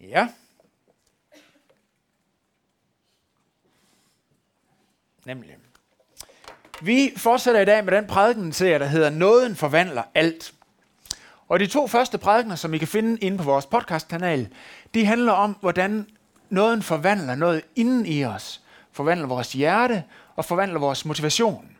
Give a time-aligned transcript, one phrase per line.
[0.00, 0.28] Ja.
[5.26, 5.56] Nemlig.
[6.82, 10.54] Vi fortsætter i dag med den prædikenserie, der hedder Nåden forvandler alt.
[11.48, 14.48] Og de to første prædikener, som I kan finde inde på vores podcastkanal,
[14.94, 16.06] de handler om, hvordan
[16.50, 18.60] nåden forvandler noget inden i os.
[18.92, 20.04] Forvandler vores hjerte
[20.36, 21.76] og forvandler vores motivation.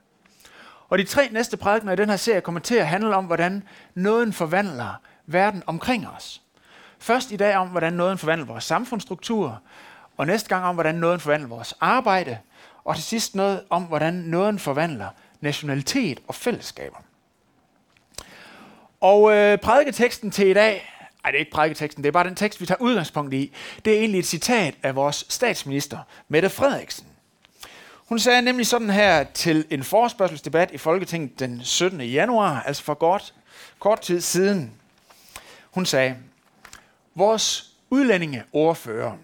[0.89, 3.63] Og de tre næste prædikener i den her serie kommer til at handle om, hvordan
[3.95, 6.43] nåden forvandler verden omkring os.
[7.01, 9.61] Først i dag om, hvordan nåden forvandler vores samfundsstruktur,
[10.17, 12.39] og næste gang om, hvordan nåden forvandler vores arbejde,
[12.85, 15.09] og til sidst noget om, hvordan nåden forvandler
[15.41, 16.97] nationalitet og fællesskaber.
[19.01, 20.93] Og øh, prædiketeksten til i dag,
[21.23, 23.53] nej det er ikke prædiketeksten, det er bare den tekst, vi tager udgangspunkt i,
[23.85, 25.99] det er egentlig et citat af vores statsminister,
[26.29, 27.07] Mette Frederiksen.
[27.97, 32.01] Hun sagde nemlig sådan her til en forespørgselsdebat i Folketinget den 17.
[32.01, 33.35] januar, altså for godt,
[33.79, 34.73] kort tid siden.
[35.71, 36.17] Hun sagde,
[37.15, 39.17] vores udlændingeordfører,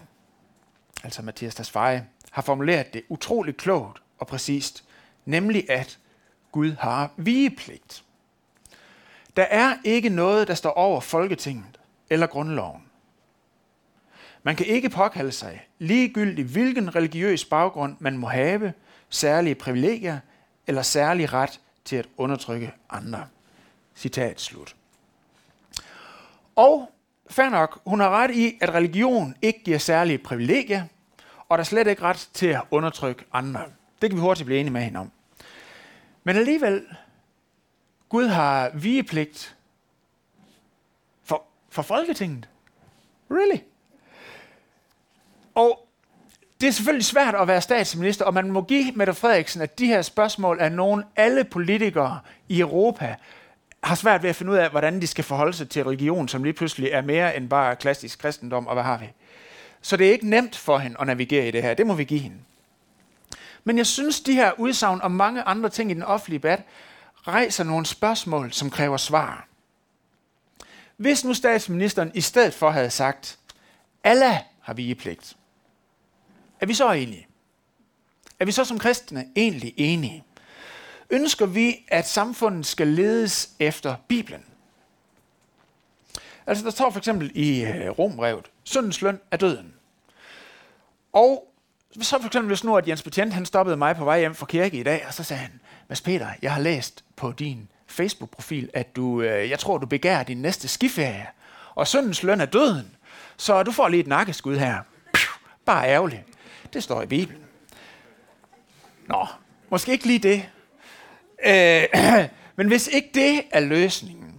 [1.03, 4.83] altså Mathias Tasfaye, har formuleret det utroligt klogt og præcist,
[5.25, 5.99] nemlig at
[6.51, 8.03] Gud har vigepligt.
[9.35, 12.83] Der er ikke noget, der står over Folketinget eller grundloven.
[14.43, 18.73] Man kan ikke påkalde sig ligegyldigt, hvilken religiøs baggrund man må have,
[19.09, 20.19] særlige privilegier
[20.67, 23.27] eller særlig ret til at undertrykke andre.
[23.95, 24.75] Citat slut.
[26.55, 26.91] Og
[27.29, 30.83] fair nok, hun har ret i, at religion ikke giver særlige privilegier,
[31.49, 33.61] og der er slet ikke ret til at undertrykke andre.
[34.01, 35.11] Det kan vi hurtigt blive enige med hende om.
[36.23, 36.85] Men alligevel,
[38.09, 39.55] Gud har vigepligt
[41.23, 42.49] for, for Folketinget.
[43.31, 43.59] Really?
[45.55, 45.87] Og
[46.61, 49.87] det er selvfølgelig svært at være statsminister, og man må give Mette Frederiksen, at de
[49.87, 53.15] her spørgsmål er nogen, alle politikere i Europa
[53.83, 56.43] har svært ved at finde ud af, hvordan de skal forholde sig til religion, som
[56.43, 59.05] lige pludselig er mere end bare klassisk kristendom, og hvad har vi?
[59.81, 61.73] Så det er ikke nemt for hende at navigere i det her.
[61.73, 62.37] Det må vi give hende.
[63.63, 66.63] Men jeg synes, de her udsagn og mange andre ting i den offentlige debat
[67.27, 69.47] rejser nogle spørgsmål, som kræver svar.
[70.97, 73.39] Hvis nu statsministeren i stedet for havde sagt,
[74.03, 75.37] alle har vigepligt,
[76.61, 77.27] er vi så enige?
[78.39, 80.23] Er vi så som kristne egentlig enige?
[81.09, 84.43] Ønsker vi, at samfundet skal ledes efter Bibelen?
[86.47, 89.73] Altså der står for eksempel i øh, Romrevet, syndens løn er døden.
[91.13, 91.53] Og
[92.01, 94.45] så for eksempel hvis nu, at Jens Betjent, han stoppede mig på vej hjem fra
[94.45, 98.69] kirke i dag, og så sagde han, Mads Peter, jeg har læst på din Facebook-profil,
[98.73, 101.27] at du, øh, jeg tror, du begærer din næste skiferie,
[101.75, 102.95] og syndens løn er døden,
[103.37, 104.77] så du får lige et nakkeskud her.
[105.65, 106.21] Bare ærgerligt.
[106.73, 107.43] Det står i Bibelen.
[109.07, 109.27] Nå,
[109.69, 110.49] måske ikke lige det.
[111.45, 111.83] Øh,
[112.57, 114.33] men hvis ikke det er løsningen,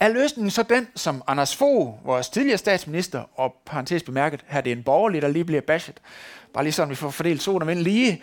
[0.00, 4.72] er løsningen så den, som Anders Fogh, vores tidligere statsminister, og parentes bemærket, her det
[4.72, 5.94] er en borgerlig, der lige bliver bashed,
[6.54, 8.22] bare lige sådan, vi får fordelt solen og vind lige,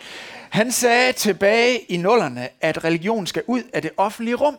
[0.50, 4.58] han sagde tilbage i nullerne, at religion skal ud af det offentlige rum.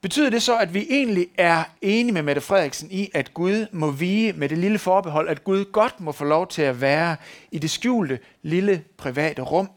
[0.00, 3.90] Betyder det så, at vi egentlig er enige med Mette Frederiksen i, at Gud må
[3.90, 7.16] vige med det lille forbehold, at Gud godt må få lov til at være
[7.50, 9.70] i det skjulte, lille, private rum,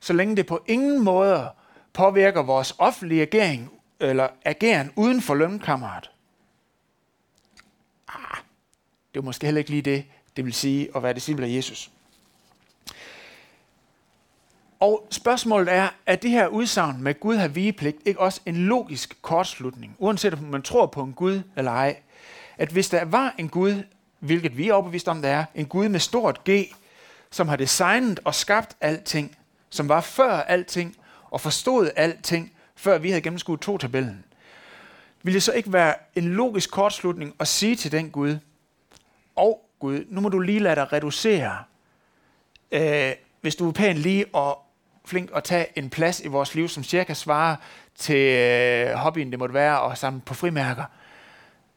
[0.00, 1.50] så længe det på ingen måde
[1.92, 6.10] påvirker vores offentlige agering eller ageren uden for lønkammeret.
[8.08, 8.38] Ah,
[9.14, 10.04] det er måske heller ikke lige det,
[10.36, 11.90] det vil sige at være disciple af Jesus.
[14.80, 19.22] Og spørgsmålet er, er det her udsagn med Gud har vigepligt ikke også en logisk
[19.22, 21.96] kortslutning, uanset om man tror på en Gud eller ej,
[22.58, 23.82] at hvis der var en Gud,
[24.18, 26.50] hvilket vi er overbevist om, der er, en Gud med stort G,
[27.30, 29.36] som har designet og skabt alting,
[29.70, 30.96] som var før alting
[31.30, 34.24] og forstod alting, før vi havde gennemskuet to-tabellen,
[35.22, 38.38] ville det så ikke være en logisk kortslutning at sige til den Gud,
[39.36, 41.58] og oh, Gud, nu må du lige lade dig reducere,
[42.72, 44.58] øh, hvis du er pæn lige og
[45.04, 47.56] flink at tage en plads i vores liv, som cirka svarer
[47.94, 50.84] til øh, hobbyen, det måtte være, og samle på frimærker,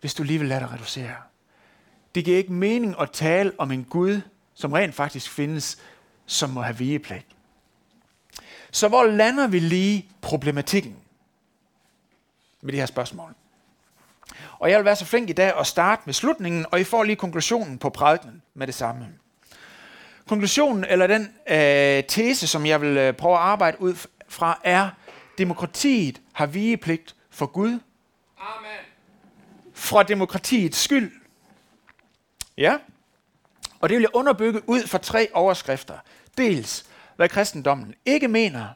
[0.02, 1.16] hvis du lige vil lade dig reducere.
[2.16, 4.22] Det giver ikke mening at tale om en Gud,
[4.54, 5.78] som rent faktisk findes,
[6.26, 7.26] som må have vigepligt.
[8.74, 10.96] Så hvor lander vi lige problematikken
[12.62, 13.34] med de her spørgsmål?
[14.60, 17.04] Og jeg vil være så flink i dag at starte med slutningen, og I får
[17.04, 19.08] lige konklusionen på prædiken med det samme.
[20.28, 23.96] Konklusionen, eller den øh, tese, som jeg vil øh, prøve at arbejde ud
[24.30, 24.90] fra, er,
[25.38, 27.80] demokratiet har vigepligt for Gud.
[28.40, 28.86] Amen.
[29.74, 31.12] Fra demokratiets skyld.
[32.58, 32.78] Ja.
[33.80, 35.98] Og det vil jeg underbygge ud fra tre overskrifter.
[36.38, 36.86] Dels,
[37.16, 38.68] hvad kristendommen ikke mener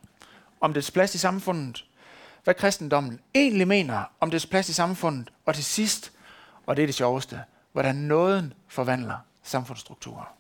[0.62, 1.86] om dets plads i samfundet,
[2.44, 6.12] hvad kristendommen egentlig mener om dets plads i samfundet, og til sidst,
[6.66, 7.42] og det er det sjoveste,
[7.72, 10.34] hvordan nåden forvandler samfundsstrukturer.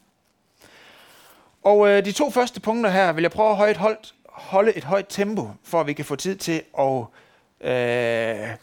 [1.63, 4.77] Og øh, de to første punkter her vil jeg prøve at holde et, højt, holde
[4.77, 7.03] et højt tempo, for at vi kan få tid til at
[7.69, 8.55] øh,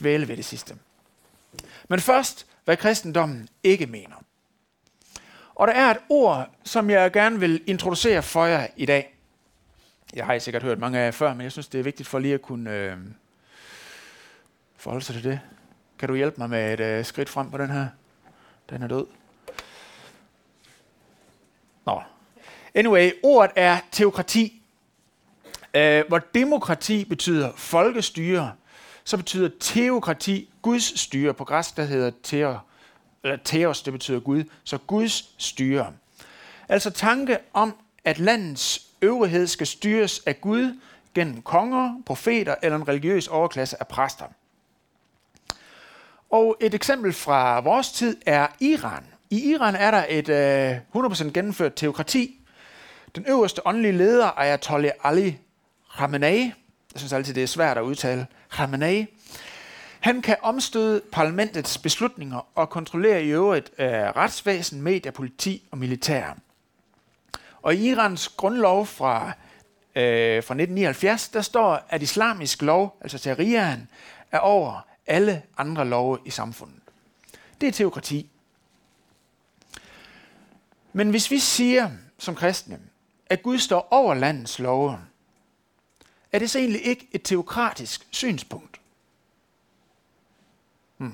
[0.00, 0.74] dvæle ved det sidste.
[1.88, 4.16] Men først, hvad kristendommen ikke mener.
[5.60, 9.16] Og der er et ord, som jeg gerne vil introducere for jer i dag.
[10.14, 12.08] Jeg har I sikkert hørt mange af jer før, men jeg synes, det er vigtigt
[12.08, 12.96] for lige at kunne øh,
[14.76, 15.40] forholde sig til det.
[15.98, 17.86] Kan du hjælpe mig med et øh, skridt frem på den her?
[18.70, 19.06] Den er død.
[21.86, 22.02] Nå.
[22.74, 24.62] Anyway, ordet er teokrati.
[25.74, 28.52] Øh, hvor demokrati betyder folkestyre,
[29.04, 31.34] så betyder teokrati Guds styre.
[31.34, 32.69] På græsk der hedder teokrati
[33.24, 35.92] eller teos, det betyder Gud, så Guds styre.
[36.68, 40.80] Altså tanke om, at landets øvrighed skal styres af Gud
[41.14, 44.24] gennem konger, profeter eller en religiøs overklasse af præster.
[46.30, 49.04] Og et eksempel fra vores tid er Iran.
[49.30, 52.40] I Iran er der et øh, 100% gennemført teokrati.
[53.14, 55.38] Den øverste åndelige leder, Ayatollah Ali
[55.96, 56.52] Khamenei,
[56.92, 59.06] jeg synes altid, det er svært at udtale, Khamenei,
[60.00, 66.36] han kan omstøde parlamentets beslutninger og kontrollere i øvrigt øh, retsvæsen, medier, politi og militær.
[67.62, 69.26] Og i Irans grundlov fra,
[69.94, 73.88] øh, fra 1979, der står, at islamisk lov, altså shariaen,
[74.32, 76.80] er over alle andre love i samfundet.
[77.60, 78.30] Det er teokrati.
[80.92, 82.78] Men hvis vi siger som kristne,
[83.26, 84.98] at Gud står over landets love,
[86.32, 88.79] er det så egentlig ikke et teokratisk synspunkt?
[91.00, 91.12] Hmm.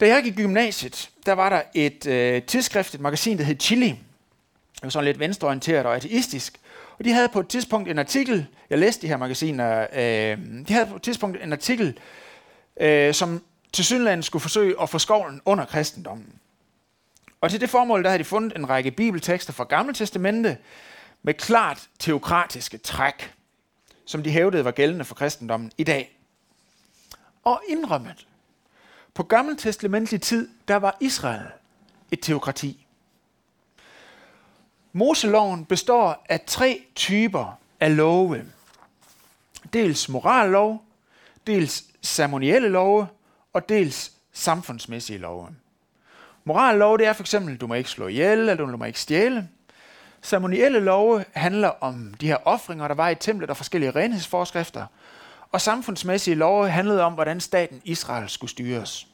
[0.00, 3.56] Da jeg gik i gymnasiet, der var der et øh, tidsskrift, et magasin, der hed
[3.60, 3.88] Chili.
[3.88, 6.60] Det var sådan lidt venstreorienteret og ateistisk.
[6.98, 10.38] Og de havde på et tidspunkt en artikel, jeg læste de her magasiner, øh,
[10.68, 11.98] de havde på et tidspunkt en artikel,
[12.80, 13.42] øh, som
[13.72, 16.32] til Sydland skulle forsøge at få skovlen under kristendommen.
[17.40, 20.56] Og til det formål, der havde de fundet en række bibeltekster fra Gamle Testamente
[21.22, 23.32] med klart teokratiske træk,
[24.06, 26.17] som de hævdede var gældende for kristendommen i dag.
[27.48, 28.26] Og indrømmet,
[29.14, 31.46] på gammeltestamentlig tid, der var Israel
[32.10, 32.86] et teokrati.
[34.92, 38.44] Moseloven består af tre typer af love.
[39.72, 40.82] Dels morallov,
[41.46, 43.06] dels ceremonielle love
[43.52, 45.48] og dels samfundsmæssige love.
[46.44, 49.48] Morallov det er for eksempel, du må ikke slå ihjel, eller du må ikke stjæle.
[50.22, 54.86] Ceremonielle love handler om de her ofringer, der var i templet og forskellige renhedsforskrifter.
[55.52, 59.06] Og samfundsmæssige love handlede om, hvordan staten Israel skulle styres.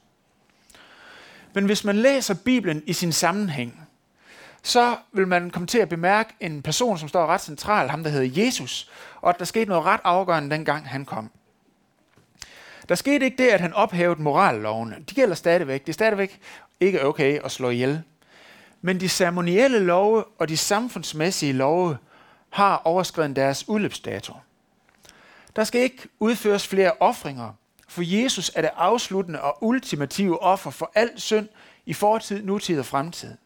[1.55, 3.89] Men hvis man læser Bibelen i sin sammenhæng,
[4.63, 8.11] så vil man komme til at bemærke en person, som står ret central, ham der
[8.11, 8.91] hedder Jesus,
[9.21, 11.31] og at der skete noget ret afgørende dengang han kom.
[12.89, 14.97] Der skete ikke det, at han ophævede morallovene.
[15.09, 15.81] De gælder stadigvæk.
[15.81, 16.41] Det er stadigvæk
[16.81, 18.03] ikke okay at slå ihjel.
[18.83, 21.99] Men de ceremonielle love og de samfundsmæssige love
[22.51, 24.33] har overskrevet deres udløbsdato.
[25.57, 27.53] Der skal ikke udføres flere ofringer,
[27.89, 31.49] for Jesus er det afsluttende og ultimative offer for al synd
[31.87, 33.37] i fortid, nutid og fremtid.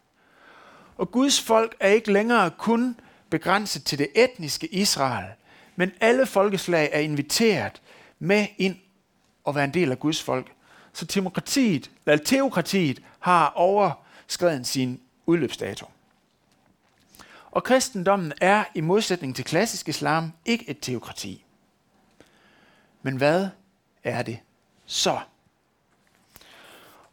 [0.96, 3.00] Og Guds folk er ikke længere kun
[3.30, 5.32] begrænset til det etniske Israel,
[5.76, 7.82] men alle folkeslag er inviteret
[8.18, 8.76] med ind
[9.44, 10.52] og være en del af Guds folk.
[10.92, 15.86] Så demokratiet, eller teokratiet har overskrevet sin udløbsdato.
[17.50, 21.44] Og kristendommen er i modsætning til klassisk islam ikke et teokrati.
[23.08, 23.48] Men hvad
[24.04, 24.38] er det
[24.86, 25.18] så?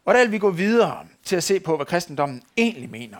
[0.04, 3.18] Og der vil vi gå videre til at se på, hvad kristendommen egentlig mener.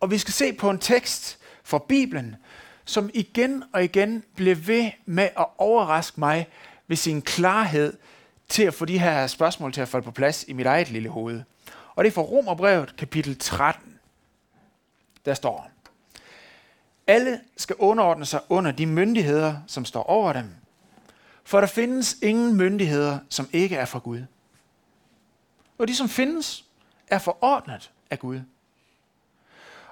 [0.00, 2.36] Og vi skal se på en tekst fra Bibelen,
[2.84, 6.46] som igen og igen bliver ved med at overraske mig
[6.86, 7.96] ved sin klarhed
[8.48, 11.08] til at få de her spørgsmål til at falde på plads i mit eget lille
[11.08, 11.42] hoved.
[11.94, 13.98] Og det er fra Romerbrevet kapitel 13.
[15.24, 15.70] Der står,
[17.06, 20.63] alle skal underordne sig under de myndigheder, som står over dem.
[21.44, 24.22] For der findes ingen myndigheder, som ikke er fra Gud.
[25.78, 26.64] Og de, som findes,
[27.08, 28.40] er forordnet af Gud.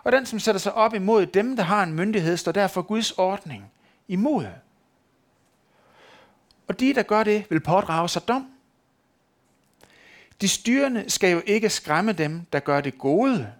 [0.04, 3.12] Og den, som sætter sig op imod dem, der har en myndighed, står derfor Guds
[3.12, 3.72] ordning
[4.08, 4.46] imod.
[6.68, 8.46] Og de, der gør det, vil pådrage sig dom.
[10.40, 13.52] De styrende skal jo ikke skræmme dem, der gør det gode,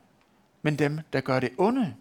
[0.62, 1.94] men dem, der gør det onde.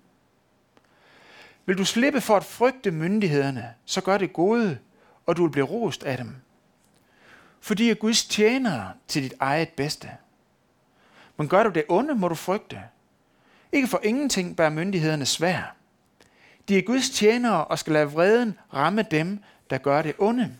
[1.65, 4.77] Vil du slippe for at frygte myndighederne, så gør det gode,
[5.25, 6.35] og du vil blive rost af dem.
[7.61, 10.09] Fordi er Guds tjenere til dit eget bedste.
[11.37, 12.81] Men gør du det onde, må du frygte.
[13.71, 15.75] Ikke for ingenting bærer myndighederne svær.
[16.67, 20.55] De er Guds tjenere og skal lade vreden ramme dem, der gør det onde.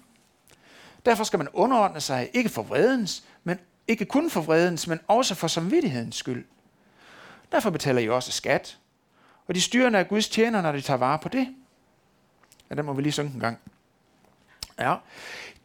[1.05, 5.35] Derfor skal man underordne sig ikke for vredens, men Ikke kun for vredens, men også
[5.35, 6.45] for samvittighedens skyld.
[7.51, 8.77] Derfor betaler I også skat.
[9.47, 11.55] Og de styrende er Guds tjener, når de tager vare på det.
[12.69, 13.59] Ja, den må vi lige synge en gang.
[14.81, 14.95] Ja.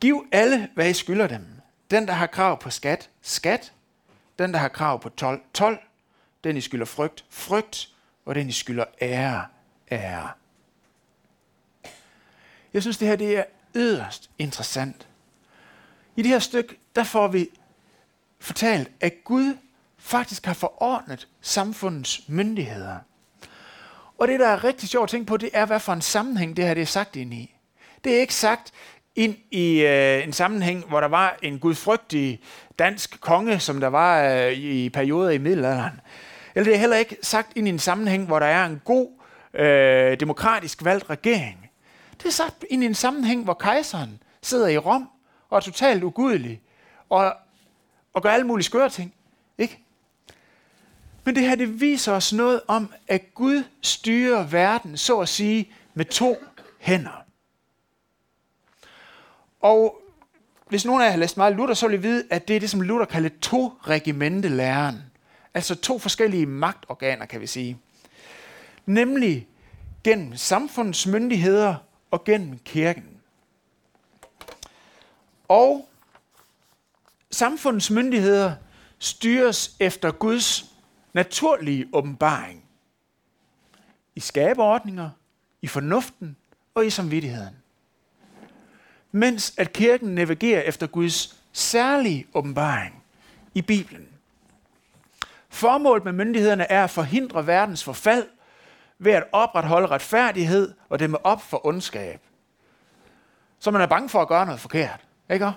[0.00, 1.46] Giv alle, hvad I skylder dem.
[1.90, 3.72] Den, der har krav på skat, skat.
[4.38, 5.78] Den, der har krav på 12, 12.
[6.44, 7.88] Den, I skylder frygt, frygt.
[8.24, 9.46] Og den, I skylder ære,
[9.90, 10.30] ære.
[12.72, 13.44] Jeg synes, det her det er
[13.74, 15.08] yderst interessant.
[16.16, 17.48] I det her stykke, der får vi
[18.38, 19.56] fortalt, at Gud
[19.98, 22.96] faktisk har forordnet samfundets myndigheder.
[24.18, 26.56] Og det, der er rigtig sjovt at tænke på, det er, hvad for en sammenhæng
[26.56, 27.54] det her det er sagt ind i.
[28.04, 28.72] Det er ikke sagt
[29.16, 32.40] ind i øh, en sammenhæng, hvor der var en gudfrygtig
[32.78, 36.00] dansk konge, som der var øh, i perioder i middelalderen.
[36.54, 39.08] Eller det er heller ikke sagt ind i en sammenhæng, hvor der er en god,
[39.54, 41.70] øh, demokratisk valgt regering.
[42.18, 45.08] Det er sagt ind i en sammenhæng, hvor kejseren sidder i Rom
[45.50, 46.60] og er totalt ugudelig
[47.08, 47.34] og,
[48.14, 49.14] og gør alle mulige skøre ting.
[49.58, 49.78] Ikke?
[51.24, 55.72] Men det her, det viser os noget om, at Gud styrer verden, så at sige,
[55.94, 56.36] med to
[56.78, 57.25] hænder.
[59.60, 60.02] Og
[60.68, 62.60] hvis nogen af jer har læst meget Luther, så vil I vide, at det er
[62.60, 65.02] det, som Luther kalder to regimente læren.
[65.54, 67.78] Altså to forskellige magtorganer, kan vi sige.
[68.86, 69.48] Nemlig
[70.04, 71.74] gennem samfundets myndigheder
[72.10, 73.20] og gennem kirken.
[75.48, 75.88] Og
[77.30, 78.54] samfundets myndigheder
[78.98, 80.64] styres efter Guds
[81.12, 82.64] naturlige åbenbaring.
[84.14, 85.10] I skabeordninger,
[85.62, 86.36] i fornuften
[86.74, 87.56] og i samvittigheden.
[89.16, 93.02] Mens at kirken navigerer efter Guds særlige åbenbaring
[93.54, 94.08] i Bibelen.
[95.48, 98.26] Formålet med myndighederne er at forhindre verdens forfald
[98.98, 102.20] ved at opretholde retfærdighed og dæmme op for ondskab.
[103.58, 105.00] Så man er bange for at gøre noget forkert.
[105.30, 105.52] Ikke?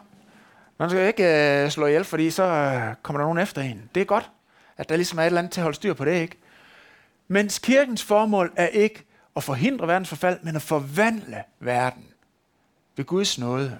[0.78, 3.90] Man skal ikke øh, slå ihjel, fordi så øh, kommer der nogen efter en.
[3.96, 4.32] Det er godt,
[4.78, 6.38] at der ligesom er et eller andet til at holde styr på det, ikke?
[7.28, 12.09] Mens kirkens formål er ikke at forhindre verdens forfald, men at forvandle verden
[12.96, 13.80] ved Guds nåde.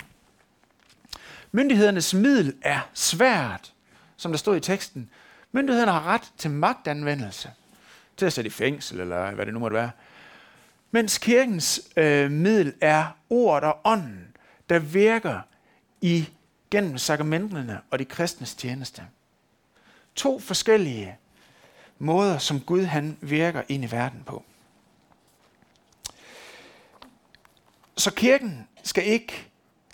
[1.52, 3.74] Myndighedernes middel er svært,
[4.18, 5.10] som der stod i teksten.
[5.52, 7.52] Myndighederne har ret til magtanvendelse,
[8.18, 9.92] til at sætte i fængsel, eller hvad det nu måtte være.
[10.92, 14.36] Mens kirkens øh, middel er ordet og ånden,
[14.70, 15.40] der virker
[16.02, 16.30] i
[16.72, 19.04] gennem sakramenterne og de kristnes tjeneste.
[20.16, 21.18] To forskellige
[22.00, 24.44] måder, som Gud han virker ind i verden på.
[27.98, 29.48] Så kirken skal ikke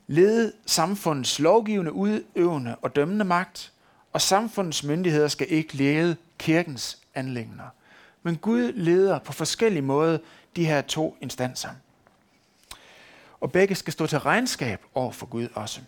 [0.07, 3.71] lede samfundets lovgivende, udøvende og dømmende magt,
[4.13, 7.69] og samfundets myndigheder skal ikke lede kirkens anlægner.
[8.23, 10.17] Men Gud leder på forskellige måder
[10.55, 11.69] de her to instanser.
[13.39, 15.81] Og begge skal stå til regnskab over for Gud også.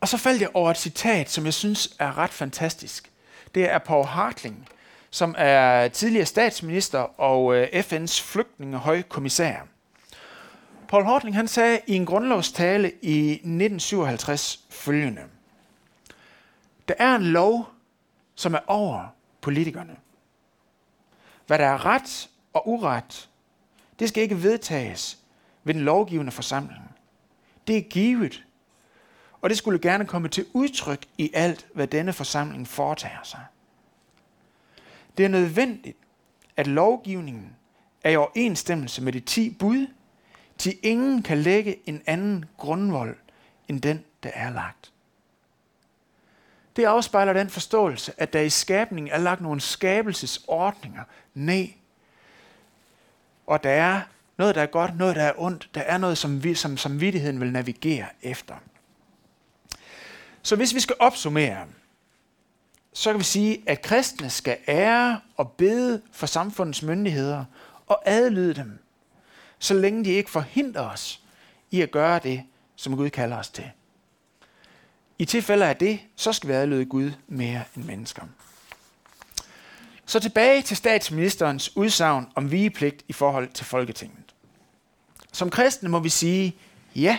[0.00, 3.10] Og så faldt jeg over et citat, som jeg synes er ret fantastisk.
[3.54, 4.68] Det er Paul Hartling,
[5.10, 9.66] som er tidligere statsminister og øh, FN's flygtningehøjkommissær.
[10.90, 15.22] Paul Hortling han sagde i en grundlovstale i 1957 følgende.
[16.88, 17.68] Der er en lov,
[18.34, 19.06] som er over
[19.40, 19.96] politikerne.
[21.46, 23.28] Hvad der er ret og uret,
[23.98, 25.18] det skal ikke vedtages
[25.64, 26.82] ved den lovgivende forsamling.
[27.66, 28.44] Det er givet
[29.40, 33.44] og det skulle gerne komme til udtryk i alt, hvad denne forsamling foretager sig.
[35.18, 35.96] Det er nødvendigt,
[36.56, 37.56] at lovgivningen
[38.04, 39.86] er i overensstemmelse med de ti bud,
[40.60, 43.16] til ingen kan lægge en anden grundvold
[43.68, 44.92] end den, der er lagt.
[46.76, 51.02] Det afspejler den forståelse, at der i skabningen er lagt nogle skabelsesordninger
[51.34, 51.68] ned,
[53.46, 54.00] og der er
[54.38, 57.40] noget, der er godt, noget, der er ondt, der er noget, som, vi, som samvittigheden
[57.40, 58.54] vil navigere efter.
[60.42, 61.66] Så hvis vi skal opsummere,
[62.92, 67.44] så kan vi sige, at kristne skal ære og bede for samfundets myndigheder
[67.86, 68.78] og adlyde dem,
[69.60, 71.20] så længe de ikke forhindrer os
[71.70, 72.42] i at gøre det,
[72.76, 73.70] som Gud kalder os til.
[75.18, 78.22] I tilfælde af det, så skal vi adlyde Gud mere end mennesker.
[80.06, 84.34] Så tilbage til statsministerens udsagn om vigepligt i forhold til Folketinget.
[85.32, 86.56] Som kristne må vi sige,
[86.96, 87.18] ja,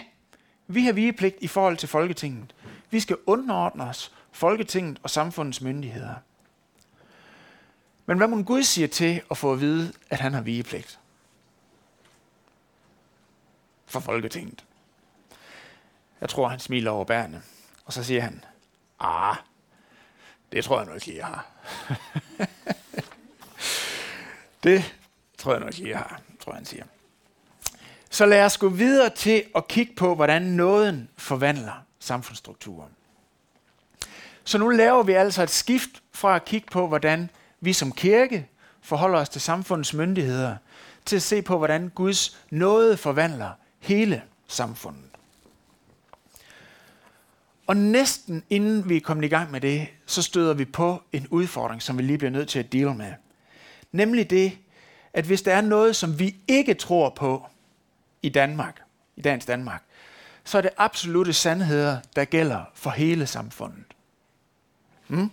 [0.68, 2.56] vi har vigepligt i forhold til Folketinget,
[2.90, 6.14] vi skal underordne os Folketinget og samfundets myndigheder.
[8.06, 11.01] Men hvad må Gud siger til at få at vide, at han har vigepligt?
[13.92, 14.66] For Folketinget.
[16.22, 17.42] Jeg tror, han smiler over bærene.
[17.86, 18.44] Og så siger han,
[19.00, 19.36] ah,
[20.52, 21.46] det tror jeg nok lige, jeg har.
[24.64, 24.96] det
[25.38, 26.84] tror jeg nok lige, jeg har, tror jeg, han siger.
[28.10, 32.92] Så lad os gå videre til at kigge på, hvordan nåden forvandler samfundsstrukturen.
[34.44, 37.30] Så nu laver vi altså et skift fra at kigge på, hvordan
[37.60, 38.48] vi som kirke
[38.82, 40.56] forholder os til samfundets myndigheder,
[41.06, 45.10] til at se på, hvordan Guds nåde forvandler hele samfundet.
[47.68, 51.28] Og næsten inden vi er kommet i gang med det, så støder vi på en
[51.28, 53.14] udfordring, som vi lige bliver nødt til at deal med.
[53.92, 54.58] Nemlig det,
[55.14, 57.48] at hvis der er noget, som vi ikke tror på
[58.22, 58.82] i Danmark,
[59.16, 59.84] i dagens Danmark,
[60.44, 63.86] så er det absolute sandheder, der gælder for hele samfundet.
[65.08, 65.32] Hmm?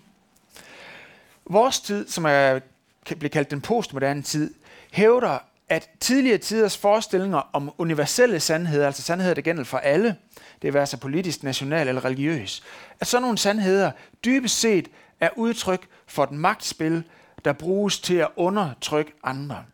[1.44, 2.60] Vores tid, som er,
[3.04, 4.54] bliver kaldt den postmoderne tid,
[4.90, 5.38] hævder,
[5.68, 10.74] at tidligere tiders forestillinger om universelle sandheder, altså sandheder, der gælder for alle, det vil
[10.74, 12.62] være politisk, national eller religiøs,
[13.00, 13.90] at sådan nogle sandheder
[14.24, 14.88] dybest set
[15.20, 17.04] er udtryk for et magtspil,
[17.44, 19.64] der bruges til at undertrykke andre.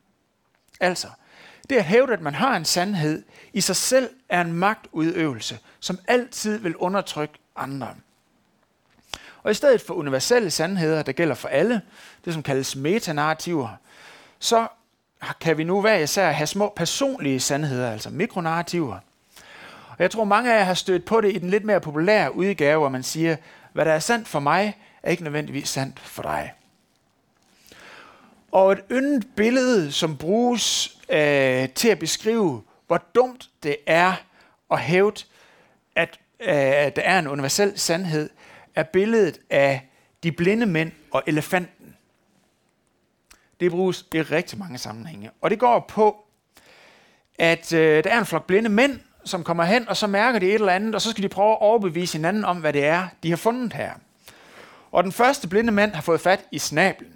[0.80, 1.08] Altså,
[1.70, 3.22] det at hævde, at man har en sandhed,
[3.52, 7.94] i sig selv er en magtudøvelse, som altid vil undertrykke andre.
[9.42, 11.80] Og i stedet for universelle sandheder, der gælder for alle,
[12.24, 13.68] det som kaldes metanarrativer,
[14.38, 14.68] så
[15.40, 18.98] kan vi nu hver især have små personlige sandheder, altså mikronarrativer.
[19.88, 22.36] Og jeg tror, mange af jer har stødt på det i den lidt mere populære
[22.36, 23.36] udgave, hvor man siger,
[23.72, 26.52] hvad der er sandt for mig, er ikke nødvendigvis sandt for dig.
[28.52, 34.14] Og et yndet billede, som bruges øh, til at beskrive, hvor dumt det er
[34.70, 35.24] at hævde,
[35.96, 36.48] at øh,
[36.96, 38.30] der er en universel sandhed,
[38.74, 39.88] er billedet af
[40.22, 41.73] de blinde mænd og elefanten.
[43.60, 45.30] Det bruges i rigtig mange sammenhænge.
[45.40, 46.16] Og det går på,
[47.38, 50.46] at øh, der er en flok blinde mænd, som kommer hen, og så mærker de
[50.46, 53.08] et eller andet, og så skal de prøve at overbevise hinanden om, hvad det er,
[53.22, 53.92] de har fundet her.
[54.92, 57.12] Og den første blinde mand har fået fat i snablen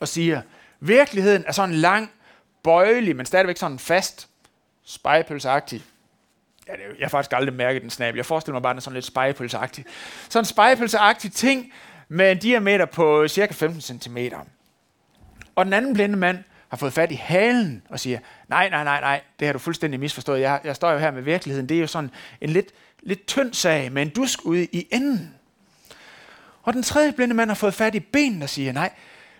[0.00, 0.42] og siger,
[0.80, 2.10] virkeligheden er sådan lang,
[2.62, 4.28] bøjelig, men stadigvæk sådan fast,
[4.84, 5.82] spejpølseagtig.
[6.68, 8.16] Ja, det, jeg har faktisk aldrig mærket den snabel.
[8.16, 9.84] Jeg forestiller mig bare, den er sådan lidt spejpølseagtig.
[10.28, 11.72] Sådan en ting
[12.08, 14.18] med en diameter på cirka 15 cm.
[15.54, 19.00] Og den anden blinde mand har fået fat i halen og siger, nej, nej, nej,
[19.00, 20.40] nej, det har du fuldstændig misforstået.
[20.40, 21.68] Jeg, jeg står jo her med virkeligheden.
[21.68, 22.10] Det er jo sådan
[22.40, 22.66] en lidt,
[23.02, 25.34] lidt tynd sag med en dusk ude i enden.
[26.62, 28.90] Og den tredje blinde mand har fået fat i benene og siger, nej,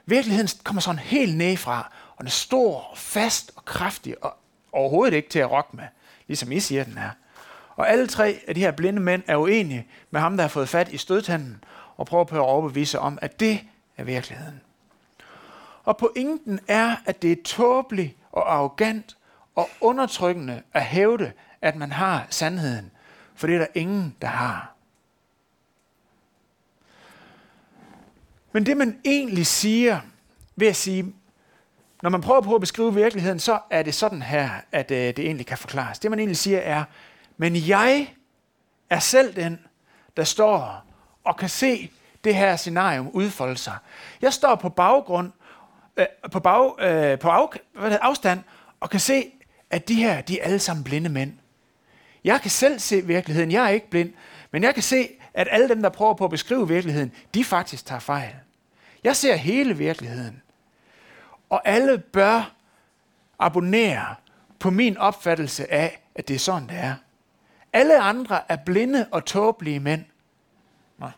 [0.06, 4.36] virkeligheden kommer sådan helt nedefra, og den er stor, fast og kraftig, og
[4.72, 5.84] overhovedet ikke til at rokke med,
[6.26, 7.10] ligesom I siger, den er.
[7.76, 10.68] Og alle tre af de her blinde mænd er uenige med ham, der har fået
[10.68, 11.64] fat i stødtanden,
[11.96, 13.60] og prøver på at overbevise om, at det
[13.96, 14.60] er virkeligheden.
[15.84, 19.16] Og pointen er, at det er tåbeligt og arrogant
[19.54, 22.90] og undertrykkende at hævde, at man har sandheden,
[23.34, 24.74] for det er der ingen, der har.
[28.52, 30.00] Men det man egentlig siger
[30.56, 31.14] ved at sige,
[32.02, 35.18] når man prøver på at beskrive virkeligheden, så er det sådan her, at øh, det
[35.18, 35.98] egentlig kan forklares.
[35.98, 36.84] Det man egentlig siger er,
[37.36, 38.14] men jeg
[38.90, 39.58] er selv den,
[40.16, 40.84] der står
[41.24, 41.90] og kan se
[42.24, 43.76] det her scenarium udfolde sig.
[44.22, 45.32] Jeg står på baggrund,
[46.00, 48.40] øh, på, bag, øh, på af, hvad det, afstand
[48.80, 49.32] og kan se,
[49.70, 51.32] at de her, de er alle sammen blinde mænd.
[52.24, 53.52] Jeg kan selv se virkeligheden.
[53.52, 54.12] Jeg er ikke blind,
[54.50, 57.86] men jeg kan se, at alle dem, der prøver på at beskrive virkeligheden, de faktisk
[57.86, 58.34] tager fejl.
[59.04, 60.42] Jeg ser hele virkeligheden.
[61.50, 62.54] Og alle bør
[63.38, 64.14] abonnere
[64.58, 66.94] på min opfattelse af, at det er sådan, det er.
[67.72, 70.04] Alle andre er blinde og tåbelige mænd.
[70.98, 71.10] Nej.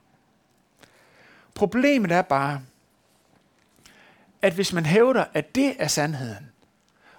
[1.54, 2.60] Problemet er bare,
[4.42, 6.52] at hvis man hævder, at det er sandheden,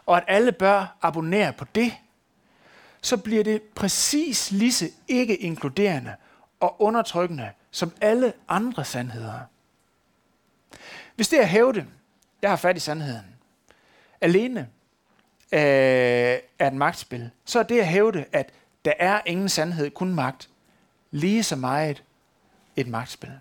[0.05, 1.93] og at alle bør abonnere på det,
[3.01, 6.15] så bliver det præcis lige så ikke inkluderende
[6.59, 9.39] og undertrykkende som alle andre sandheder.
[11.15, 11.85] Hvis det er hævde,
[12.41, 13.35] jeg har fat i sandheden,
[14.21, 14.59] alene
[15.51, 15.59] øh,
[16.59, 18.49] er et magtspil, så er det at hævde, at
[18.85, 20.49] der er ingen sandhed, kun magt,
[21.11, 22.03] lige så meget
[22.75, 23.31] et magtspil.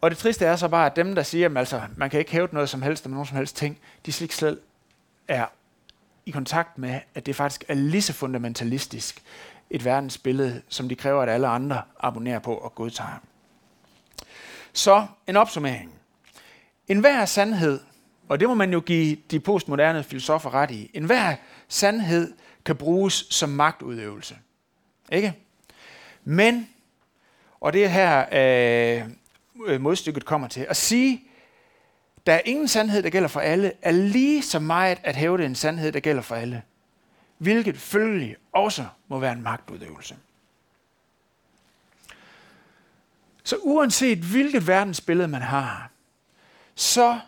[0.00, 2.32] Og det triste er så bare, at dem, der siger, at altså, man kan ikke
[2.32, 4.60] hæve noget som helst om nogen som helst ting, de slet selv
[5.28, 5.46] er
[6.26, 9.22] i kontakt med, at det faktisk er lige så fundamentalistisk
[9.70, 13.20] et verdensbillede, som de kræver, at alle andre abonnerer på og godtager.
[14.72, 15.94] Så en opsummering.
[16.88, 17.80] En hver sandhed,
[18.28, 21.36] og det må man jo give de postmoderne filosofer ret i, en hver
[21.68, 22.32] sandhed
[22.64, 24.36] kan bruges som magtudøvelse.
[25.12, 25.34] Ikke?
[26.24, 26.68] Men,
[27.60, 28.20] og det er her
[29.02, 29.10] øh,
[29.66, 31.24] Øh, modstykket kommer til, at sige,
[32.26, 35.54] der er ingen sandhed, der gælder for alle, er lige så meget at hæve en
[35.54, 36.62] sandhed, der gælder for alle.
[37.38, 40.16] Hvilket følgelig også må være en magtudøvelse.
[43.44, 45.90] Så uanset hvilket verdensbillede man har,
[46.74, 47.20] så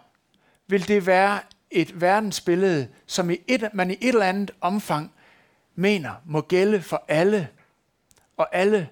[0.67, 1.41] vil det være
[1.71, 5.13] et verdensbillede, som i et, man i et eller andet omfang
[5.75, 7.49] mener må gælde for alle,
[8.37, 8.89] og alle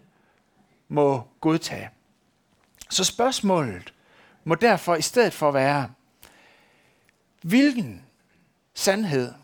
[0.89, 1.91] må godtage.
[2.91, 3.95] Så spørgsmålet
[4.45, 5.91] må derfor i stedet for være,
[7.43, 8.07] hvilken
[8.75, 9.35] sandhed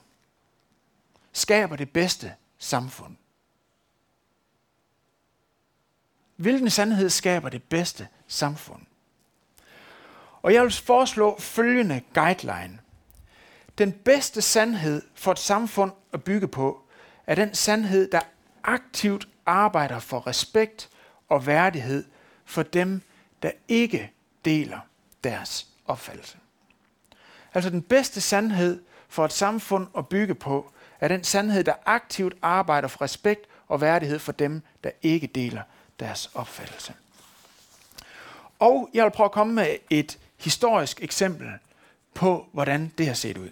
[1.33, 3.17] skaber det bedste samfund?
[6.37, 8.83] Hvilken sandhed skaber det bedste samfund?
[10.43, 12.79] Og jeg vil foreslå følgende guideline.
[13.79, 16.85] Den bedste sandhed for et samfund at bygge på,
[17.27, 18.21] er den sandhed, der
[18.63, 20.91] aktivt arbejder for respekt
[21.29, 22.05] og værdighed
[22.45, 23.03] for dem,
[23.47, 24.13] der ikke
[24.45, 24.79] deler
[25.25, 26.39] deres opfattelse.
[27.55, 32.35] Altså den bedste sandhed for et samfund at bygge på, er den sandhed, der aktivt
[32.43, 35.63] arbejder for respekt og værdighed for dem, der ikke deler
[36.01, 36.95] deres opfattelse.
[38.59, 41.51] Og jeg vil prøve at komme med et historisk eksempel
[42.15, 43.51] på, hvordan det har set ud.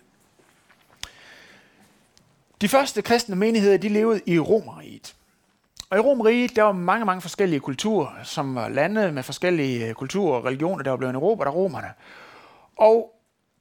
[2.60, 5.14] De første kristne menigheder, de levede i Romeriet.
[5.94, 9.94] Og i Romeriet, der var mange, mange forskellige kulturer, som var lande med forskellige øh,
[9.94, 11.88] kulturer og religioner, der var blevet Europa, der romerne.
[12.76, 13.14] Og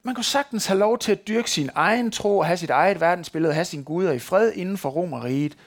[0.03, 3.53] man kunne sagtens have lov til at dyrke sin egen tro, have sit eget verdensbillede,
[3.53, 5.57] have sine guder i fred inden for Romeriet,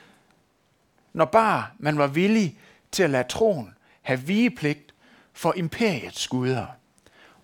[1.12, 2.58] når bare man var villig
[2.92, 4.94] til at lade troen have vigepligt
[5.32, 6.66] for imperiets guder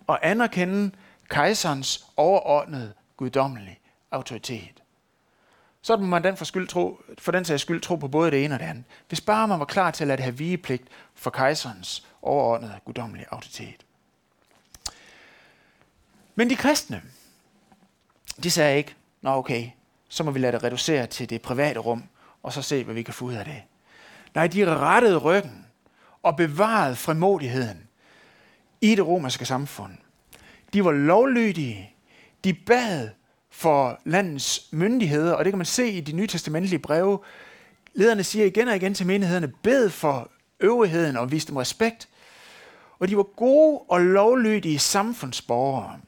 [0.07, 0.91] og anerkende
[1.29, 3.79] kejserens overordnede guddommelige
[4.11, 4.82] autoritet
[5.85, 8.45] så må man den for, skyld tro, for den sags skyld tro på både det
[8.45, 8.83] ene og det andet.
[9.07, 10.83] Hvis bare man var klar til at lade det have vigepligt
[11.15, 13.85] for kejserens overordnede guddommelige autoritet.
[16.35, 17.01] Men de kristne,
[18.43, 19.69] de sagde ikke, nå okay,
[20.09, 22.03] så må vi lade det reducere til det private rum,
[22.43, 23.61] og så se, hvad vi kan få ud af det.
[24.35, 25.65] Nej, de rettede ryggen
[26.23, 27.87] og bevarede frimodigheden
[28.81, 29.97] i det romerske samfund.
[30.73, 31.95] De var lovlydige.
[32.43, 33.09] De bad
[33.53, 37.19] for landets myndigheder, og det kan man se i de nye testamentlige breve.
[37.93, 42.09] Lederne siger igen og igen til menighederne, bed for øvrigheden og vis dem respekt.
[42.99, 45.99] Og de var gode og lovlydige samfundsborgere.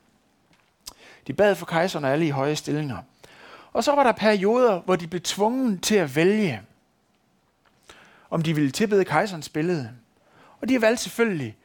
[1.27, 2.97] De bad for kejserne alle i høje stillinger.
[3.73, 6.61] Og så var der perioder, hvor de blev tvunget til at vælge,
[8.29, 9.91] om de ville tilbede kejserens billede.
[10.61, 11.57] Og de valgte selvfølgelig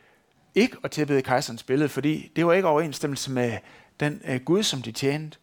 [0.55, 3.59] ikke at tilbede kejserens billede, fordi det var ikke overensstemmelse med
[4.01, 5.39] den uh, Gud, som de tjente.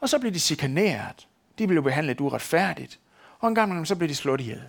[0.00, 1.28] Og så blev de chikaneret.
[1.58, 2.98] De blev behandlet uretfærdigt.
[3.38, 4.62] Og en gang så blev de slået ihjel.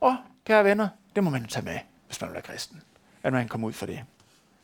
[0.00, 2.82] Og, kære venner, det må man tage med, hvis man er kristen.
[3.22, 4.00] At man kommer ud for det.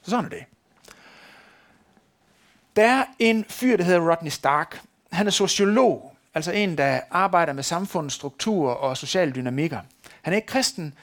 [0.02, 0.44] Så sådan er det.
[2.76, 4.80] Der er en fyr, der hedder Rodney Stark.
[5.12, 9.80] Han er sociolog, altså en, der arbejder med samfundets strukturer og sociale dynamikker.
[10.22, 10.94] Han er ikke kristen,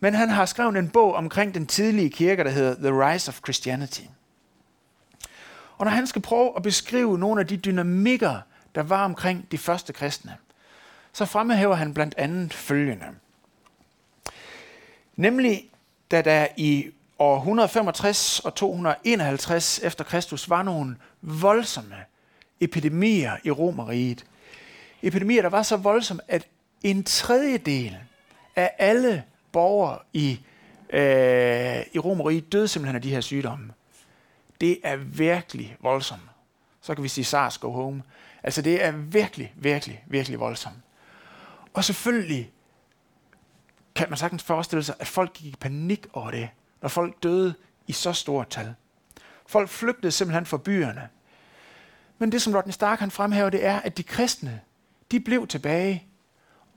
[0.00, 3.38] men han har skrevet en bog omkring den tidlige kirke, der hedder The Rise of
[3.38, 4.02] Christianity.
[5.78, 8.40] Og når han skal prøve at beskrive nogle af de dynamikker,
[8.74, 10.36] der var omkring de første kristne,
[11.12, 13.06] så fremhæver han blandt andet følgende.
[15.16, 15.64] Nemlig,
[16.10, 21.96] da der i år 165 og 251 efter Kristus var nogle voldsomme
[22.60, 24.24] epidemier i Romeriet.
[25.02, 26.46] Epidemier, der var så voldsomme, at
[26.82, 27.96] en tredjedel
[28.56, 30.40] af alle borgere i,
[30.90, 33.72] øh, i Romeriet døde simpelthen af de her sygdomme
[34.64, 36.22] det er virkelig voldsomt.
[36.80, 38.02] Så kan vi sige SARS go home.
[38.42, 40.76] Altså det er virkelig, virkelig, virkelig voldsomt.
[41.74, 42.52] Og selvfølgelig
[43.94, 46.48] kan man sagtens forestille sig, at folk gik i panik over det,
[46.82, 47.54] når folk døde
[47.86, 48.74] i så stort tal.
[49.46, 51.08] Folk flygtede simpelthen fra byerne.
[52.18, 54.60] Men det, som Rodney Stark han fremhæver, det er, at de kristne,
[55.10, 56.06] de blev tilbage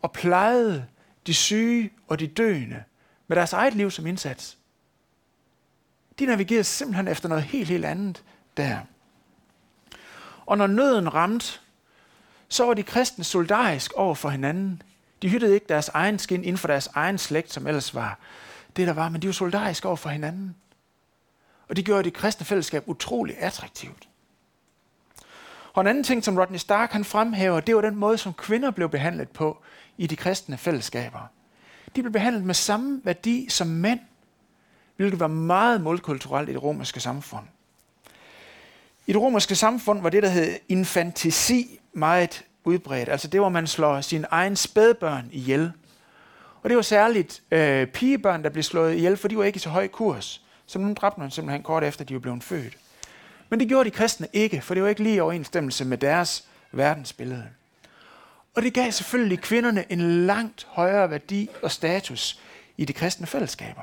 [0.01, 0.85] og plejede
[1.27, 2.83] de syge og de døende
[3.27, 4.56] med deres eget liv som indsats.
[6.19, 8.23] De navigerede simpelthen efter noget helt, helt andet
[8.57, 8.79] der.
[10.45, 11.59] Og når nøden ramte,
[12.49, 14.81] så var de kristne solidarisk over for hinanden.
[15.21, 18.19] De hyttede ikke deres egen skin inden for deres egen slægt, som ellers var
[18.77, 20.55] det, der var, men de var solidariske over for hinanden.
[21.69, 24.07] Og det gjorde det kristne fællesskab utrolig attraktivt.
[25.73, 28.71] Og en anden ting, som Rodney Stark han fremhæver, det var den måde, som kvinder
[28.71, 29.57] blev behandlet på
[29.97, 31.19] i de kristne fællesskaber.
[31.95, 33.99] De blev behandlet med samme værdi som mænd
[34.97, 37.45] hvilket var meget målkulturelt i det romerske samfund.
[39.07, 43.09] I det romerske samfund var det, der hed infantesi, meget udbredt.
[43.09, 45.71] Altså det, hvor man slår sin egen spædbørn ihjel.
[46.63, 49.59] Og det var særligt øh, pigebørn, der blev slået ihjel, for de var ikke i
[49.59, 50.41] så høj kurs.
[50.65, 52.77] Så nu dræbte man simpelthen kort efter, de var blevet født.
[53.49, 56.43] Men det gjorde de kristne ikke, for det var ikke lige i overensstemmelse med deres
[56.71, 57.45] verdensbillede.
[58.55, 62.39] Og det gav selvfølgelig kvinderne en langt højere værdi og status
[62.77, 63.81] i de kristne fællesskaber.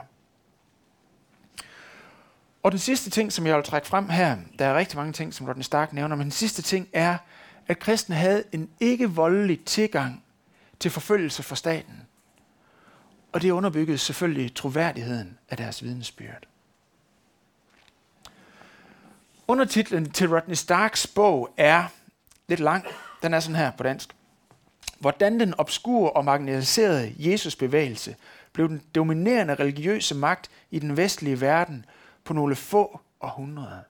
[2.64, 5.34] Og den sidste ting, som jeg vil trække frem her, der er rigtig mange ting,
[5.34, 7.16] som Rodney Stark nævner, men den sidste ting er,
[7.66, 10.24] at kristne havde en ikke voldelig tilgang
[10.80, 11.94] til forfølgelse for staten.
[13.32, 16.46] Og det underbyggede selvfølgelig troværdigheden af deres vidensbyrd.
[19.48, 21.84] Undertitlen til Rodney Starks bog er
[22.48, 22.84] lidt lang.
[23.22, 24.16] Den er sådan her på dansk.
[24.98, 28.16] Hvordan den obskure og marginaliserede Jesus-bevægelse
[28.52, 31.84] blev den dominerende religiøse magt i den vestlige verden
[32.24, 33.80] på nogle få århundreder.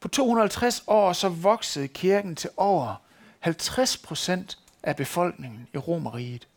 [0.00, 2.94] På 250 år så voksede kirken til over
[3.40, 6.48] 50 procent af befolkningen i Romeriet.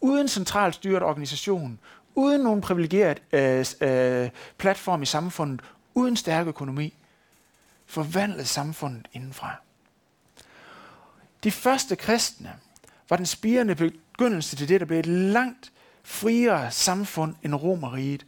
[0.00, 1.78] Uden centralt styret organisation,
[2.14, 5.60] uden nogen privilegeret øh, øh, platform i samfundet,
[5.94, 6.94] uden stærk økonomi,
[7.86, 9.54] forvandlede samfundet indenfra.
[11.44, 12.52] De første kristne
[13.08, 18.26] var den spirende begyndelse til det, der blev et langt friere samfund end Romeriet.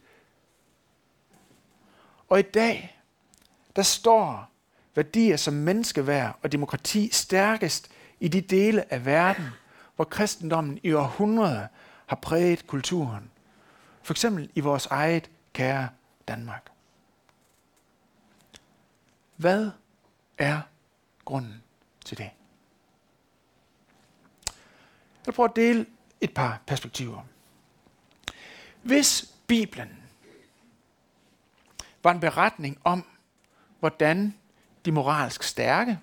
[2.29, 3.01] Og i dag,
[3.75, 4.49] der står
[4.95, 9.45] værdier som menneskeværd og demokrati stærkest i de dele af verden,
[9.95, 11.67] hvor kristendommen i århundreder
[12.05, 13.31] har præget kulturen.
[14.03, 15.89] For eksempel i vores eget kære
[16.27, 16.71] Danmark.
[19.35, 19.71] Hvad
[20.37, 20.61] er
[21.25, 21.63] grunden
[22.05, 22.29] til det?
[25.25, 25.85] Jeg vil prøve at dele
[26.21, 27.21] et par perspektiver.
[28.81, 30.04] Hvis Bibelen
[32.05, 33.05] var en beretning om,
[33.79, 34.35] hvordan
[34.85, 35.99] de moralsk stærke,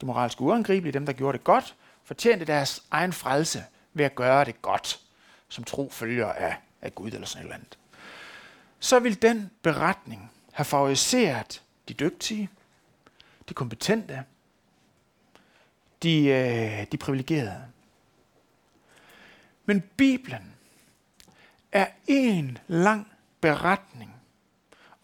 [0.00, 3.64] de moralsk uangribelige, dem der gjorde det godt, fortjente deres egen frelse
[3.94, 5.00] ved at gøre det godt,
[5.48, 7.78] som tro følger af, af Gud eller sådan et eller andet.
[8.80, 12.48] Så vil den beretning have favoriseret de dygtige,
[13.48, 14.24] de kompetente,
[16.02, 17.64] de, øh, de privilegerede.
[19.66, 20.54] Men Bibelen
[21.72, 24.17] er en lang beretning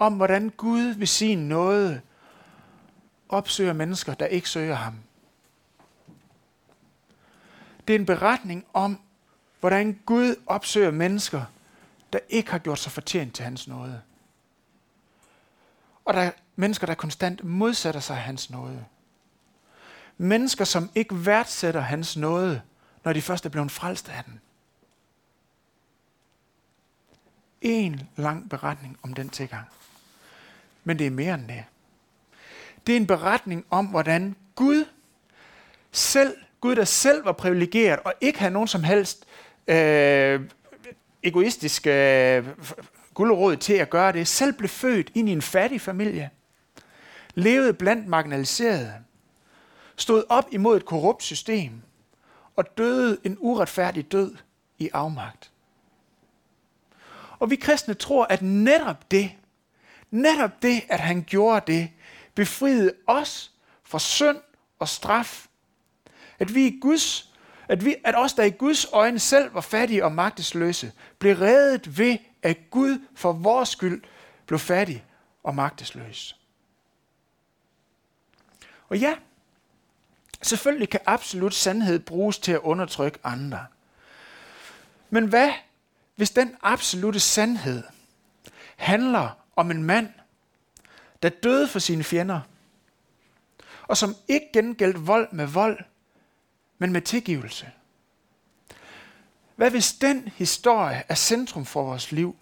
[0.06, 2.00] om, hvordan Gud ved sin nåde
[3.28, 4.94] opsøger mennesker, der ikke søger ham.
[7.88, 9.00] Det er en beretning om,
[9.60, 11.44] hvordan Gud opsøger mennesker,
[12.12, 14.02] der ikke har gjort sig fortjent til hans nåde.
[16.04, 18.84] Og der er mennesker, der konstant modsætter sig hans nåde.
[20.16, 22.62] Mennesker, som ikke værdsætter hans nåde,
[23.04, 24.40] når de først er blevet frelst af den.
[27.60, 29.68] En lang beretning om den tilgang.
[30.84, 31.64] Men det er mere end det.
[32.86, 34.84] Det er en beretning om, hvordan Gud
[35.92, 39.26] selv, Gud der selv var privilegeret og ikke havde nogen som helst
[39.66, 40.40] øh,
[41.22, 42.46] egoistisk øh,
[43.14, 46.30] guldråd til at gøre det, selv blev født ind i en fattig familie,
[47.34, 48.94] levede blandt marginaliserede,
[49.96, 51.82] stod op imod et korrupt system
[52.56, 54.36] og døde en uretfærdig død
[54.78, 55.50] i afmagt.
[57.38, 59.30] Og vi kristne tror, at netop det,
[60.14, 61.90] netop det, at han gjorde det,
[62.34, 63.52] befriede os
[63.84, 64.38] fra synd
[64.78, 65.46] og straf.
[66.38, 67.34] At vi i Guds
[67.68, 71.98] at, vi, at os, der i Guds øjne selv var fattige og magtesløse, blev reddet
[71.98, 74.02] ved, at Gud for vores skyld
[74.46, 75.04] blev fattig
[75.42, 76.36] og magtesløs.
[78.88, 79.14] Og ja,
[80.42, 83.66] selvfølgelig kan absolut sandhed bruges til at undertrykke andre.
[85.10, 85.52] Men hvad,
[86.16, 87.82] hvis den absolute sandhed
[88.76, 90.08] handler om en mand,
[91.22, 92.40] der døde for sine fjender,
[93.82, 95.84] og som ikke gengældte vold med vold,
[96.78, 97.70] men med tilgivelse.
[99.56, 102.36] Hvad hvis den historie er centrum for vores liv?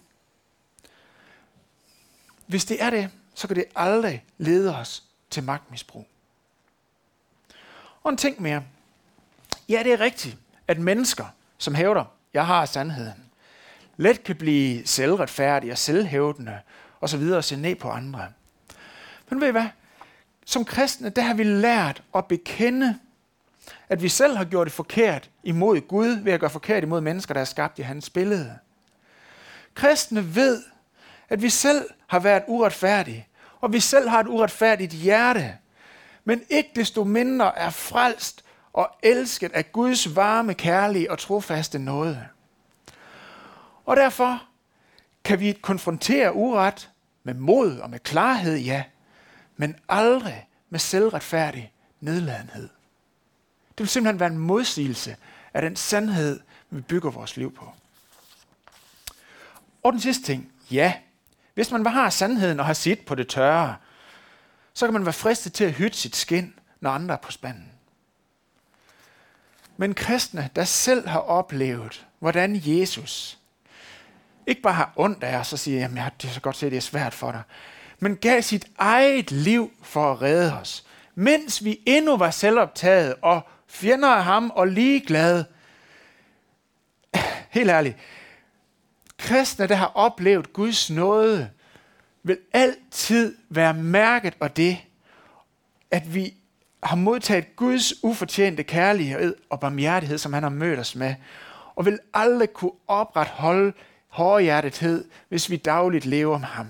[2.46, 6.06] Hvis det er det, så kan det aldrig lede os til magtmisbrug.
[8.02, 8.64] Og en ting mere.
[9.68, 10.36] Ja, det er rigtigt,
[10.68, 11.26] at mennesker,
[11.58, 13.30] som hævder, jeg har sandheden,
[13.96, 16.60] let kan blive selvretfærdige og selvhævdende
[17.02, 18.26] og så videre og se ned på andre.
[19.30, 19.66] Men ved I hvad?
[20.46, 22.98] Som kristne, der har vi lært at bekende,
[23.88, 27.34] at vi selv har gjort det forkert imod Gud, ved at gøre forkert imod mennesker,
[27.34, 28.58] der er skabt i hans billede.
[29.74, 30.62] Kristne ved,
[31.28, 33.28] at vi selv har været uretfærdige,
[33.60, 35.56] og vi selv har et uretfærdigt hjerte,
[36.24, 42.26] men ikke desto mindre er frelst og elsket af Guds varme, kærlige og trofaste nåde.
[43.84, 44.42] Og derfor
[45.24, 46.91] kan vi konfrontere uret
[47.24, 48.84] med mod og med klarhed, ja,
[49.56, 52.68] men aldrig med selvretfærdig nedladenhed.
[53.68, 55.16] Det vil simpelthen være en modsigelse
[55.54, 57.72] af den sandhed, vi bygger vores liv på.
[59.82, 60.94] Og den sidste ting, ja,
[61.54, 63.76] hvis man bare har sandheden og har sit på det tørre,
[64.74, 67.72] så kan man være fristet til at hytte sit skin, når andre er på spanden.
[69.76, 73.38] Men kristne, der selv har oplevet, hvordan Jesus
[74.46, 76.76] ikke bare har ondt af os og siger, jamen jeg er så godt se, det
[76.76, 77.42] er svært for dig,
[78.00, 83.40] men gav sit eget liv for at redde os, mens vi endnu var selvoptaget og
[83.68, 85.44] fjender af ham og ligeglade,
[87.50, 87.96] helt ærligt,
[89.18, 91.50] kristne, der har oplevet Guds nåde,
[92.22, 94.78] vil altid være mærket af det,
[95.90, 96.34] at vi
[96.82, 101.14] har modtaget Guds ufortjente kærlighed og barmhjertighed, som han har mødt os med,
[101.74, 103.72] og vil aldrig kunne opretholde
[104.12, 106.68] hårdhjertethed, hvis vi dagligt lever med ham.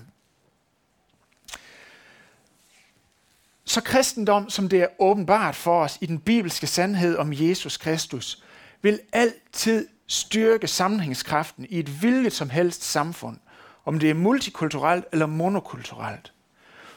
[3.65, 8.43] Så kristendom, som det er åbenbart for os i den bibelske sandhed om Jesus Kristus,
[8.81, 13.37] vil altid styrke sammenhængskraften i et hvilket som helst samfund,
[13.85, 16.33] om det er multikulturelt eller monokulturelt.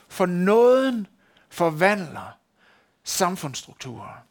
[0.09, 1.07] For nåden
[1.49, 2.39] forvandler
[3.05, 4.23] samfundsstrukturer.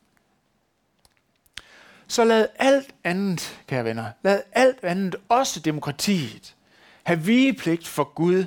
[2.08, 6.56] Så lad alt andet, kære venner, lad alt andet, også demokratiet,
[7.04, 8.46] have vigepligt for Gud,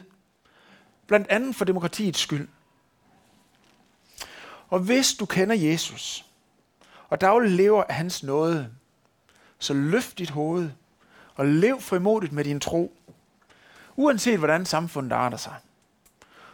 [1.06, 2.48] blandt andet for demokratiets skyld.
[4.68, 6.24] Og hvis du kender Jesus,
[7.08, 8.70] og dagligt lever af hans nåde,
[9.58, 10.70] så løft dit hoved
[11.34, 12.96] og lev frimodigt med din tro,
[13.96, 15.54] uanset hvordan samfundet arter sig.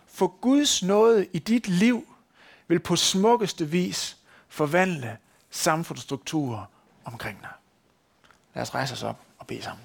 [0.07, 2.09] For Guds nåde i dit liv
[2.69, 4.17] vil på smukkeste vis
[4.49, 5.17] forvandle
[5.51, 6.64] samfundsstrukturer
[7.05, 7.51] omkring dig.
[8.55, 9.85] Lad os rejse os op og bede sammen.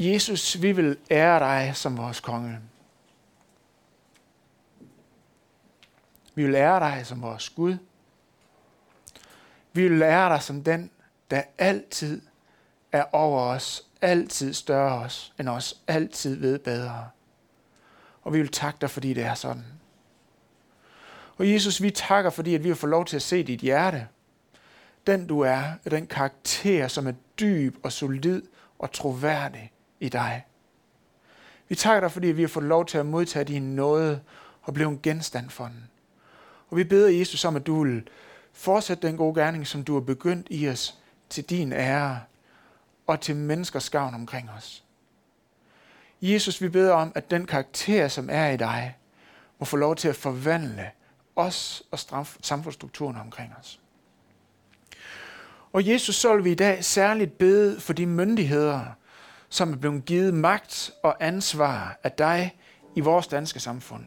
[0.00, 2.60] Jesus, vi vil ære dig som vores konge.
[6.34, 7.76] Vi vil ære dig som vores Gud.
[9.72, 10.90] Vi vil ære dig som den,
[11.30, 12.22] der altid
[12.92, 17.10] er over os, altid større os, end os, altid ved bedre.
[18.22, 19.77] Og vi vil takke dig, fordi det er sådan.
[21.38, 24.08] Og Jesus, vi takker, fordi at vi har fået lov til at se dit hjerte.
[25.06, 28.42] Den du er, den karakter, som er dyb og solid
[28.78, 30.44] og troværdig i dig.
[31.68, 34.20] Vi takker dig, fordi vi har fået lov til at modtage din nåde
[34.62, 35.90] og blive en genstand for den.
[36.70, 38.08] Og vi beder Jesus om, at du vil
[38.52, 40.98] fortsætte den gode gerning, som du har begyndt i os,
[41.28, 42.20] til din ære
[43.06, 44.84] og til menneskers gavn omkring os.
[46.22, 48.96] Jesus, vi beder om, at den karakter, som er i dig,
[49.58, 50.90] må få lov til at forvandle
[51.38, 51.98] os og
[52.42, 53.80] samfundsstrukturen omkring os.
[55.72, 58.84] Og Jesus, så vil vi i dag særligt bede for de myndigheder,
[59.48, 62.56] som er blevet givet magt og ansvar af dig
[62.96, 64.04] i vores danske samfund.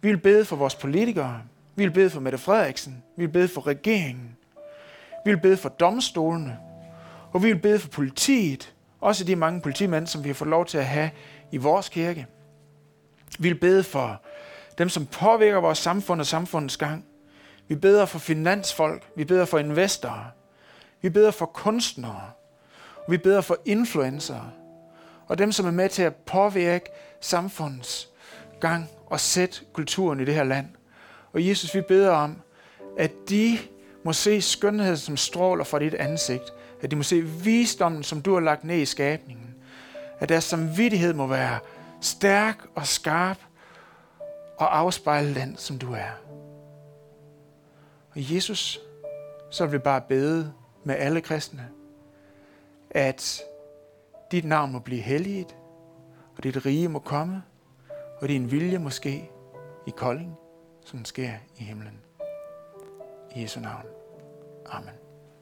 [0.00, 1.42] Vi vil bede for vores politikere.
[1.76, 3.02] Vi vil bede for Mette Frederiksen.
[3.16, 4.36] Vi vil bede for regeringen.
[5.24, 6.58] Vi vil bede for domstolene.
[7.32, 8.74] Og vi vil bede for politiet.
[9.00, 11.10] Også de mange politimænd, som vi har fået lov til at have
[11.52, 12.26] i vores kirke.
[13.38, 14.22] Vi vil bede for
[14.78, 17.04] dem, som påvirker vores samfund og samfundets gang.
[17.68, 19.02] Vi beder for finansfolk.
[19.16, 20.24] Vi beder for investorer.
[21.02, 22.30] Vi beder for kunstnere.
[23.08, 24.52] Vi beder for influencer.
[25.26, 28.08] Og dem, som er med til at påvirke samfundets
[28.60, 30.66] gang og sætte kulturen i det her land.
[31.32, 32.36] Og Jesus, vi beder om,
[32.98, 33.58] at de
[34.04, 36.44] må se skønheden, som stråler fra dit ansigt.
[36.82, 39.54] At de må se visdommen, som du har lagt ned i skabningen.
[40.18, 41.58] At deres samvittighed må være
[42.00, 43.38] stærk og skarp
[44.62, 46.10] og afspejle den, som du er.
[48.10, 48.80] Og Jesus,
[49.50, 50.52] så vil vi bare bede
[50.84, 51.68] med alle kristne,
[52.90, 53.40] at
[54.30, 55.56] dit navn må blive helliget,
[56.36, 57.42] og dit rige må komme,
[58.20, 59.30] og din vilje må ske
[59.86, 60.34] i Kolding,
[60.84, 62.00] som den sker i himlen.
[63.36, 63.86] I Jesu navn.
[64.66, 65.01] Amen.